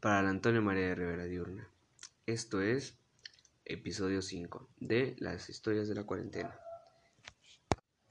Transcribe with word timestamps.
para 0.00 0.30
Antonio 0.30 0.62
María 0.62 0.88
de 0.88 0.94
Rivera 0.94 1.24
Diurna. 1.24 1.68
Esto 2.26 2.60
es 2.60 2.96
episodio 3.64 4.22
5 4.22 4.68
de 4.78 5.16
las 5.18 5.48
historias 5.48 5.88
de 5.88 5.96
la 5.96 6.04
cuarentena. 6.04 6.56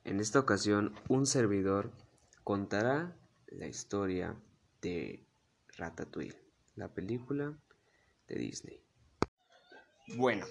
En 0.03 0.19
esta 0.19 0.39
ocasión, 0.39 0.93
un 1.07 1.25
servidor 1.25 1.91
contará 2.43 3.15
la 3.47 3.67
historia 3.67 4.35
de 4.81 5.25
Ratatouille, 5.77 6.37
la 6.75 6.93
película 6.93 7.57
de 8.27 8.35
Disney. 8.35 8.83
Bueno, 10.17 10.45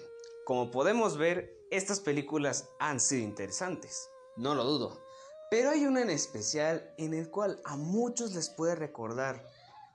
como 0.45 0.71
podemos 0.71 1.17
ver, 1.17 1.53
estas 1.69 1.99
películas 1.99 2.67
han 2.79 2.99
sido 2.99 3.23
interesantes, 3.23 4.09
no 4.37 4.55
lo 4.55 4.63
dudo, 4.63 5.03
pero 5.51 5.69
hay 5.69 5.85
una 5.85 6.01
en 6.01 6.09
especial 6.09 6.93
en 6.97 7.13
el 7.13 7.29
cual 7.29 7.61
a 7.63 7.75
muchos 7.77 8.33
les 8.33 8.49
puede 8.49 8.75
recordar, 8.75 9.45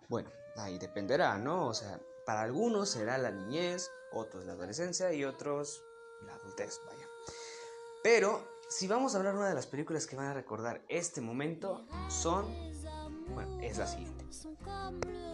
bueno, 0.08 0.30
ahí 0.56 0.78
dependerá, 0.78 1.38
¿no? 1.38 1.66
O 1.66 1.74
sea, 1.74 2.00
para 2.26 2.42
algunos 2.42 2.90
será 2.90 3.18
la 3.18 3.30
niñez, 3.30 3.90
otros 4.12 4.44
la 4.44 4.52
adolescencia 4.52 5.12
y 5.12 5.24
otros 5.24 5.82
la 6.26 6.34
adultez, 6.34 6.80
vaya. 6.86 7.06
Pero 8.02 8.46
si 8.68 8.86
vamos 8.86 9.14
a 9.14 9.18
hablar 9.18 9.34
una 9.34 9.48
de 9.48 9.54
las 9.54 9.66
películas 9.66 10.06
que 10.06 10.16
van 10.16 10.26
a 10.26 10.34
recordar 10.34 10.82
este 10.88 11.20
momento, 11.20 11.86
son, 12.08 12.46
bueno, 13.34 13.60
es 13.60 13.78
la 13.78 13.86
siguiente. 13.86 14.24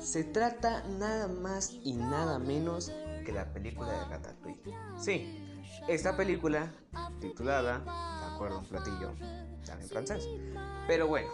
Se 0.01 0.25
trata 0.25 0.85
nada 0.85 1.29
más 1.29 1.73
y 1.73 1.95
nada 1.95 2.39
menos 2.39 2.93
que 3.25 3.33
la 3.33 3.53
película 3.53 3.93
de 3.93 4.05
Ratatouille. 4.07 4.75
Sí, 4.99 5.61
esta 5.87 6.17
película, 6.17 6.73
titulada, 7.21 7.79
de 7.81 8.35
acuerdo 8.35 8.59
un 8.59 8.67
platillo, 8.67 9.11
en 9.11 9.89
francés. 9.89 10.27
Pero 10.87 11.07
bueno, 11.07 11.29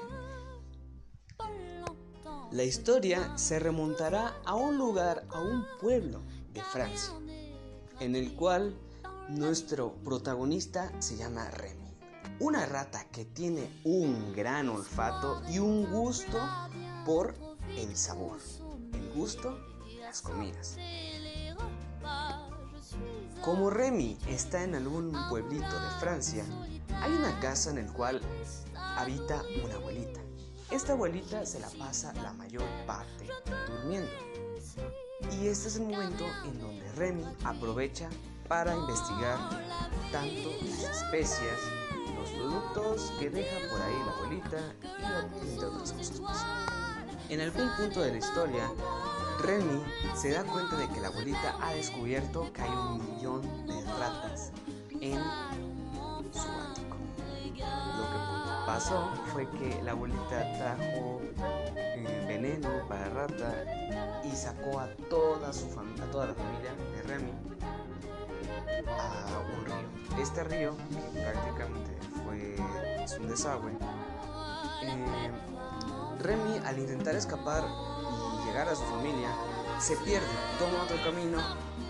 la 2.54 2.62
historia 2.62 3.36
se 3.36 3.58
remontará 3.58 4.40
a 4.44 4.54
un 4.54 4.78
lugar, 4.78 5.26
a 5.30 5.40
un 5.40 5.66
pueblo 5.80 6.22
de 6.52 6.62
Francia, 6.62 7.12
en 7.98 8.14
el 8.14 8.36
cual 8.36 8.78
nuestro 9.28 9.94
protagonista 10.05 10.92
se 11.00 11.16
llama 11.16 11.50
Remy, 11.50 11.97
una 12.38 12.64
rata 12.64 13.06
que 13.10 13.25
tiene 13.25 13.69
un 13.82 14.32
gran 14.32 14.69
olfato 14.69 15.42
y 15.50 15.58
un 15.58 15.91
gusto 15.91 16.38
por 17.05 17.34
el 17.77 17.97
sabor, 17.97 18.38
el 18.92 19.12
gusto 19.12 19.58
de 19.84 19.97
las 19.97 20.22
comidas. 20.22 20.77
Como 23.42 23.69
Remy 23.69 24.16
está 24.28 24.62
en 24.62 24.77
algún 24.77 25.12
pueblito 25.28 25.80
de 25.80 25.91
Francia, 25.98 26.44
hay 27.02 27.12
una 27.14 27.36
casa 27.41 27.70
en 27.70 27.78
el 27.78 27.92
cual 27.92 28.20
habita 28.77 29.42
una 29.64 29.75
abuelita. 29.75 30.20
Esta 30.70 30.92
abuelita 30.92 31.44
se 31.44 31.60
la 31.60 31.68
pasa 31.78 32.12
la 32.14 32.32
mayor 32.32 32.64
parte 32.86 33.28
durmiendo. 33.68 34.10
Y 35.40 35.46
este 35.46 35.68
es 35.68 35.76
el 35.76 35.82
momento 35.82 36.24
en 36.44 36.60
donde 36.60 36.92
Remy 36.92 37.24
aprovecha 37.44 38.08
para 38.48 38.74
investigar 38.74 39.38
tanto 40.10 40.50
las 40.62 41.02
especias, 41.02 41.60
los 42.16 42.30
productos 42.30 43.12
que 43.18 43.30
deja 43.30 43.56
por 43.70 43.80
ahí 43.80 43.94
la 44.04 44.12
abuelita 44.12 44.74
y 45.44 45.58
otras 45.58 45.92
cosas. 45.92 46.46
En 47.28 47.40
algún 47.40 47.68
punto 47.76 48.00
de 48.00 48.12
la 48.12 48.18
historia, 48.18 48.70
Remy 49.40 49.82
se 50.14 50.30
da 50.30 50.44
cuenta 50.44 50.76
de 50.76 50.88
que 50.88 51.00
la 51.00 51.08
abuelita 51.08 51.56
ha 51.60 51.74
descubierto 51.74 52.52
que 52.52 52.62
hay 52.62 52.70
un 52.70 53.14
millón 53.14 53.66
de 53.66 53.80
ratas 53.98 54.50
en 55.00 55.20
pasó 58.75 59.08
fue 59.33 59.48
que 59.50 59.80
la 59.84 59.92
abuelita 59.92 60.53
trajo 60.58 61.20
eh, 61.77 62.25
veneno 62.27 62.69
para 62.89 63.08
rata 63.08 63.55
y 64.25 64.34
sacó 64.34 64.81
a 64.81 64.89
toda 65.08 65.53
su 65.53 65.69
familia, 65.69 66.03
a 66.03 66.11
toda 66.11 66.27
la 66.27 66.34
familia 66.34 66.72
de 66.92 67.03
Remy 67.03 67.33
a 68.89 69.56
un 69.56 69.64
río. 69.64 70.20
Este 70.20 70.42
río, 70.42 70.77
que 70.91 71.20
prácticamente 71.20 71.97
fue 72.25 72.56
un 73.21 73.28
desagüe, 73.28 73.71
eh, 74.82 75.31
Remy 76.19 76.59
al 76.65 76.77
intentar 76.81 77.15
escapar 77.15 77.62
y 77.62 78.47
llegar 78.48 78.69
a 78.69 78.75
su 78.75 78.82
familia, 78.87 79.28
se 79.78 79.97
pierde, 79.98 80.27
toma 80.59 80.82
otro 80.82 80.97
camino 81.04 81.38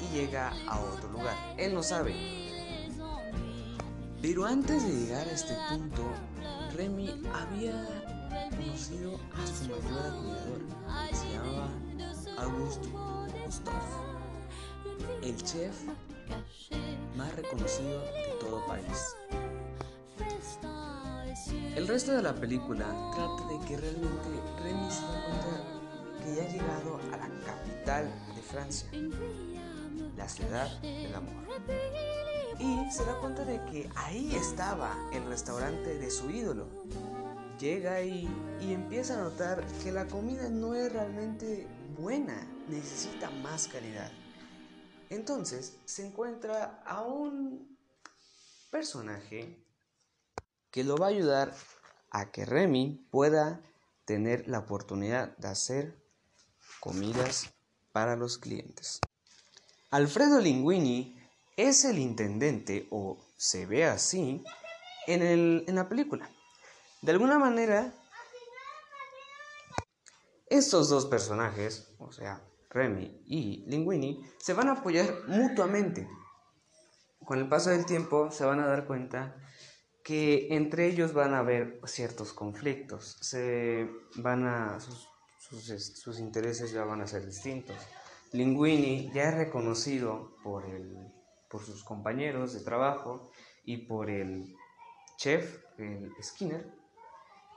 y 0.03 0.14
llega 0.14 0.53
a 0.69 0.81
otro 0.81 1.08
lugar. 1.08 1.34
Él 1.56 1.72
no 1.72 1.82
sabe. 1.82 2.14
Pero 4.20 4.44
antes 4.44 4.82
de 4.82 4.91
llegar 4.91 5.26
a 5.26 5.32
este 5.32 5.54
punto, 5.70 6.03
Remy 6.74 7.22
había 7.32 7.86
conocido 8.50 9.20
a 9.32 9.46
su 9.46 9.64
mayor 9.64 10.06
admirador. 10.06 10.60
Se 11.12 11.32
llamaba 11.32 11.68
Auguste 12.38 12.88
Gustave, 13.44 13.78
el 15.22 15.36
chef 15.44 15.84
más 17.16 17.32
reconocido 17.36 18.00
de 18.00 18.36
todo 18.40 18.66
París. 18.66 19.16
El 21.76 21.86
resto 21.86 22.12
de 22.12 22.22
la 22.22 22.34
película 22.34 22.86
trata 23.14 23.46
de 23.48 23.66
que 23.68 23.76
realmente 23.76 24.28
Remy 24.64 24.90
se 24.90 25.02
da 25.02 25.24
cuenta 25.26 26.24
que 26.24 26.34
ya 26.34 26.42
ha 26.42 26.48
llegado 26.48 27.00
a 27.12 27.16
la 27.16 27.28
capital 27.46 28.10
de 28.34 28.42
Francia, 28.42 28.88
la 30.16 30.28
ciudad 30.28 30.80
del 30.80 31.14
amor. 31.14 31.44
Y 32.59 32.91
se 32.91 33.04
da 33.04 33.19
cuenta 33.19 33.44
de 33.44 33.65
que 33.65 33.91
ahí 33.97 34.34
estaba 34.34 34.94
el 35.12 35.25
restaurante 35.26 35.98
de 35.98 36.10
su 36.10 36.31
ídolo. 36.31 36.69
Llega 37.59 37.94
ahí 37.94 38.28
y 38.60 38.72
empieza 38.72 39.15
a 39.15 39.22
notar 39.22 39.65
que 39.82 39.92
la 39.92 40.06
comida 40.06 40.48
no 40.48 40.75
es 40.75 40.93
realmente 40.93 41.66
buena, 41.98 42.47
necesita 42.69 43.31
más 43.31 43.69
calidad. 43.69 44.10
Entonces 45.10 45.76
se 45.84 46.06
encuentra 46.06 46.82
a 46.84 47.03
un 47.03 47.76
personaje 48.70 49.64
que 50.70 50.84
lo 50.84 50.97
va 50.97 51.06
a 51.06 51.10
ayudar 51.10 51.54
a 52.10 52.31
que 52.31 52.44
Remy 52.44 53.06
pueda 53.10 53.60
tener 54.04 54.48
la 54.48 54.60
oportunidad 54.60 55.37
de 55.37 55.48
hacer 55.48 56.04
comidas 56.81 57.53
para 57.93 58.16
los 58.16 58.38
clientes. 58.38 59.00
Alfredo 59.91 60.41
Linguini 60.41 61.16
es 61.56 61.84
el 61.84 61.98
intendente, 61.98 62.87
o 62.91 63.19
se 63.37 63.66
ve 63.66 63.84
así, 63.84 64.42
en, 65.06 65.22
en 65.66 65.75
la 65.75 65.88
película. 65.88 66.28
De 67.03 67.12
alguna 67.12 67.38
manera, 67.38 67.92
estos 70.47 70.88
dos 70.88 71.06
personajes, 71.06 71.94
o 71.98 72.12
sea, 72.12 72.43
Remy 72.70 73.22
y 73.26 73.64
Linguini, 73.66 74.25
se 74.38 74.53
van 74.53 74.69
a 74.69 74.72
apoyar 74.72 75.26
mutuamente. 75.28 76.09
Con 77.25 77.38
el 77.38 77.48
paso 77.48 77.70
del 77.70 77.87
tiempo 77.87 78.31
se 78.31 78.44
van 78.44 78.60
a 78.60 78.66
dar 78.66 78.87
cuenta 78.87 79.37
que 80.03 80.48
entre 80.50 80.87
ellos 80.87 81.14
van 81.14 81.32
a 81.32 81.38
haber 81.38 81.81
ciertos 81.87 82.32
conflictos, 82.32 83.16
se 83.22 83.88
van 84.16 84.47
a, 84.47 84.78
sus, 84.78 86.19
intereses 86.19 86.72
ya 86.72 86.84
van 86.84 87.00
a 87.00 87.06
ser 87.06 87.25
distintos. 87.25 87.76
Linguini 88.32 89.10
ya 89.14 89.31
es 89.31 89.34
reconocido 89.34 90.37
por, 90.43 90.66
el, 90.66 90.97
por 91.54 91.62
sus 91.62 91.84
compañeros 91.84 92.53
de 92.53 92.65
trabajo 92.65 93.31
y 93.65 93.87
por 93.87 94.10
el 94.10 94.56
chef, 95.16 95.60
el 95.78 96.10
Skinner, 96.20 96.66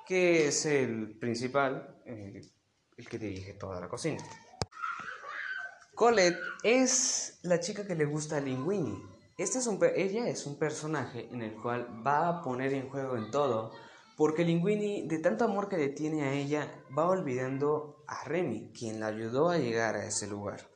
que 0.06 0.48
es 0.48 0.68
el 0.68 1.18
principal, 1.18 2.00
eh, 2.06 2.44
el 2.96 3.10
que 3.10 3.18
dirige 3.18 3.54
toda 3.54 3.82
la 3.82 3.90
cocina. 3.90 4.24
Colette 5.96 6.38
es 6.62 7.40
la 7.42 7.60
chica 7.60 7.88
que 7.88 7.96
le 7.96 8.06
gusta 8.06 8.38
a 8.38 8.40
Linguini 8.40 9.02
este 9.36 9.58
es 9.58 9.66
un, 9.66 9.80
ella 9.96 10.28
es 10.28 10.46
un 10.46 10.60
personaje 10.60 11.28
en 11.32 11.42
el 11.42 11.56
cual 11.60 11.88
va 12.06 12.28
a 12.28 12.42
poner 12.44 12.74
en 12.74 12.90
juego 12.90 13.18
en 13.18 13.32
todo, 13.32 13.72
porque 14.16 14.44
Linguini, 14.44 15.08
de 15.08 15.18
tanto 15.18 15.46
amor 15.46 15.70
que 15.70 15.78
le 15.78 15.90
tiene 15.90 16.24
a 16.24 16.34
ella, 16.34 16.72
va 16.96 17.08
olvidando 17.08 18.04
a 18.08 18.24
Remy, 18.26 18.72
quien 18.78 19.00
la 19.00 19.08
ayudó 19.08 19.50
a 19.50 19.58
llegar 19.58 19.96
a 19.96 20.06
ese 20.06 20.28
lugar. 20.28 20.68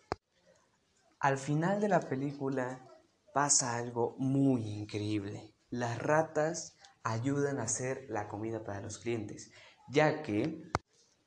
Al 1.20 1.38
final 1.38 1.80
de 1.82 1.88
la 1.88 2.02
película 2.02 2.88
pasa 3.34 3.76
algo 3.76 4.16
muy 4.18 4.68
increíble. 4.68 5.54
Las 5.70 5.98
ratas 6.00 6.76
ayudan 7.04 7.60
a 7.60 7.64
hacer 7.64 8.06
la 8.10 8.28
comida 8.28 8.64
para 8.64 8.82
los 8.82 8.98
clientes, 8.98 9.52
ya 9.90 10.22
que 10.22 10.72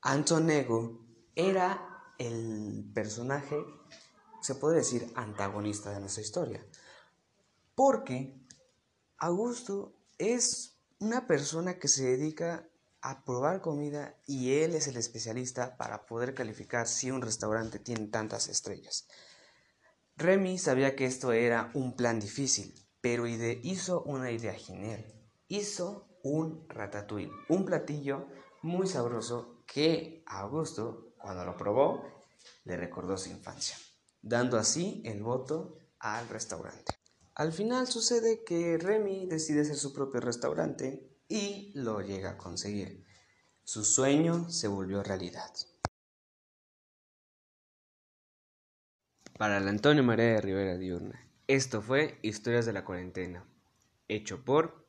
Antonego 0.01 1.05
era 1.35 2.13
el 2.17 2.89
personaje, 2.93 3.57
se 4.41 4.55
puede 4.55 4.77
decir, 4.77 5.11
antagonista 5.15 5.91
de 5.91 5.99
nuestra 5.99 6.21
historia. 6.21 6.65
Porque 7.73 8.39
Augusto 9.17 9.95
es 10.17 10.77
una 10.99 11.27
persona 11.27 11.79
que 11.79 11.87
se 11.87 12.05
dedica 12.05 12.67
a 13.01 13.23
probar 13.23 13.61
comida 13.61 14.15
y 14.25 14.53
él 14.53 14.75
es 14.75 14.87
el 14.87 14.97
especialista 14.97 15.77
para 15.77 16.05
poder 16.05 16.33
calificar 16.33 16.87
si 16.87 17.11
un 17.11 17.21
restaurante 17.21 17.79
tiene 17.79 18.07
tantas 18.07 18.47
estrellas. 18.47 19.07
Remy 20.17 20.57
sabía 20.57 20.95
que 20.95 21.05
esto 21.05 21.33
era 21.33 21.71
un 21.73 21.95
plan 21.95 22.19
difícil, 22.19 22.73
pero 23.01 23.27
hizo 23.27 24.01
una 24.03 24.31
idea 24.31 24.53
genial. 24.53 25.05
Hizo 25.49 26.07
un 26.23 26.65
ratatouille, 26.69 27.31
un 27.49 27.65
platillo 27.65 28.27
muy 28.61 28.87
sabroso 28.87 29.63
que 29.67 30.23
Augusto, 30.25 31.13
cuando 31.17 31.43
lo 31.43 31.57
probó, 31.57 32.03
le 32.63 32.77
recordó 32.77 33.17
su 33.17 33.29
infancia, 33.29 33.75
dando 34.21 34.57
así 34.57 35.01
el 35.05 35.21
voto 35.21 35.77
al 35.99 36.29
restaurante. 36.29 36.97
Al 37.35 37.51
final 37.51 37.85
sucede 37.87 38.45
que 38.45 38.77
Remy 38.77 39.27
decide 39.27 39.61
hacer 39.61 39.75
su 39.75 39.91
propio 39.91 40.21
restaurante 40.21 41.19
y 41.27 41.73
lo 41.75 41.99
llega 41.99 42.31
a 42.31 42.37
conseguir. 42.37 43.03
Su 43.65 43.83
sueño 43.83 44.49
se 44.49 44.69
volvió 44.69 45.03
realidad. 45.03 45.51
Para 49.37 49.57
el 49.57 49.67
Antonio 49.67 50.01
María 50.01 50.27
de 50.27 50.39
Rivera 50.39 50.77
Diurna, 50.77 51.19
esto 51.47 51.81
fue 51.81 52.17
Historias 52.21 52.65
de 52.65 52.71
la 52.71 52.85
Cuarentena, 52.85 53.43
hecho 54.07 54.45
por 54.45 54.87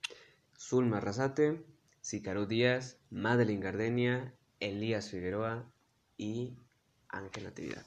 Zulma 0.56 1.00
Razate, 1.00 1.66
Sicarú 2.00 2.46
Díaz, 2.46 2.96
Madeline 3.10 3.58
Gardenia, 3.58 4.36
Elías 4.60 5.10
Figueroa 5.10 5.68
y 6.16 6.56
Ángel 7.08 7.42
Natividad. 7.42 7.86